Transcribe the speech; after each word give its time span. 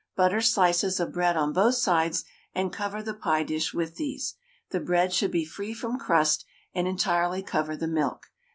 Butter 0.15 0.41
slices 0.41 0.99
of 0.99 1.13
bread 1.13 1.37
on 1.37 1.53
both 1.53 1.75
sides, 1.75 2.25
and 2.55 2.73
cover 2.73 3.03
the 3.03 3.13
pie 3.13 3.43
dish 3.43 3.71
with 3.71 3.97
these; 3.97 4.33
the 4.71 4.79
bread 4.79 5.13
should 5.13 5.29
be 5.29 5.45
free 5.45 5.75
from 5.75 5.99
crust, 5.99 6.43
and 6.73 6.87
entirely 6.87 7.43
cover 7.43 7.77
the 7.77 7.85
milk. 7.87 8.31